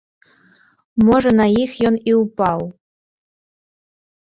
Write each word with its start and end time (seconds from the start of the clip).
Можа, 1.11 1.29
на 1.41 1.47
іх 1.67 1.71
ён 1.93 2.03
і 2.13 2.19
ўпаў. 2.23 2.59